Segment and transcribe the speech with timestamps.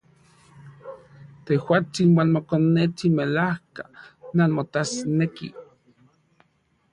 [1.45, 3.83] Tejuatsin uan mokonetsin melajka
[4.35, 5.53] nanmotasnekij.